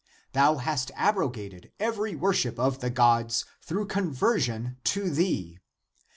[0.31, 5.59] Thou hast abrogated every worship of the gods through conversion to thee.